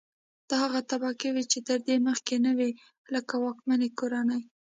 دا 0.49 0.55
هغه 0.65 0.79
طبقې 0.91 1.29
وې 1.35 1.43
چې 1.51 1.59
تر 1.67 1.79
دې 1.87 1.95
مخکې 2.07 2.35
نه 2.45 2.51
وې 2.57 2.69
لکه 3.13 3.33
واکمنې 3.43 3.89
کورنۍ. 3.99 4.41